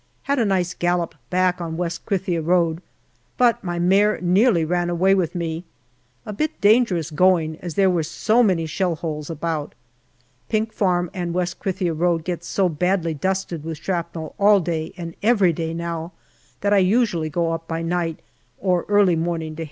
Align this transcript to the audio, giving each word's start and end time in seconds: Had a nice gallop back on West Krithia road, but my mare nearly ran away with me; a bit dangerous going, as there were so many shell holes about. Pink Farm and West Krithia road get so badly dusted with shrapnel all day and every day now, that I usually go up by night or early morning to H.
Had 0.23 0.39
a 0.39 0.45
nice 0.45 0.73
gallop 0.73 1.13
back 1.29 1.61
on 1.61 1.77
West 1.77 2.07
Krithia 2.07 2.41
road, 2.41 2.81
but 3.37 3.63
my 3.63 3.77
mare 3.77 4.19
nearly 4.19 4.65
ran 4.65 4.89
away 4.89 5.13
with 5.13 5.35
me; 5.35 5.63
a 6.25 6.33
bit 6.33 6.59
dangerous 6.59 7.11
going, 7.11 7.59
as 7.59 7.75
there 7.75 7.87
were 7.87 8.01
so 8.01 8.41
many 8.41 8.65
shell 8.65 8.95
holes 8.95 9.29
about. 9.29 9.75
Pink 10.49 10.73
Farm 10.73 11.11
and 11.13 11.35
West 11.35 11.59
Krithia 11.59 11.93
road 11.93 12.23
get 12.23 12.43
so 12.43 12.67
badly 12.67 13.13
dusted 13.13 13.63
with 13.63 13.77
shrapnel 13.77 14.33
all 14.39 14.59
day 14.59 14.91
and 14.97 15.13
every 15.21 15.53
day 15.53 15.71
now, 15.71 16.13
that 16.61 16.73
I 16.73 16.79
usually 16.79 17.29
go 17.29 17.51
up 17.51 17.67
by 17.67 17.83
night 17.83 18.21
or 18.57 18.85
early 18.89 19.15
morning 19.15 19.55
to 19.57 19.59
H. 19.59 19.59